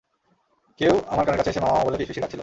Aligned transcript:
কেউ 0.79 0.93
আমার 1.07 1.23
কানের 1.25 1.39
কাছে 1.39 1.51
এসে 1.51 1.61
মামা 1.61 1.73
মামা 1.73 1.85
বলে 1.85 1.97
ফিসফিসিয়ে 1.99 2.23
ডাকছিল। 2.23 2.39